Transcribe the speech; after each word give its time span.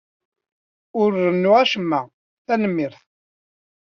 Ur 1.01 1.09
rennuɣ 1.25 1.55
acemma, 1.63 2.01
tanemmirt. 2.45 3.01